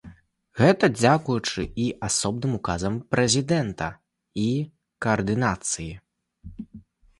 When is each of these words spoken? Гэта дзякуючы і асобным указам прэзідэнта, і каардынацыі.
Гэта 0.61 0.85
дзякуючы 0.99 1.61
і 1.83 1.85
асобным 2.07 2.51
указам 2.59 2.97
прэзідэнта, 3.13 3.89
і 4.47 4.49
каардынацыі. 5.07 5.89